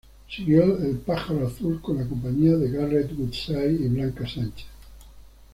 Siguió 0.27 0.79
"El 0.79 0.97
pájaro 0.97 1.45
azul" 1.45 1.79
con 1.79 1.97
la 1.97 2.07
compañía 2.07 2.55
de 2.57 2.71
Garret 2.71 3.11
Woodside 3.15 3.71
y 3.85 3.87
Blanca 3.87 4.27
Sánchez. 4.27 4.65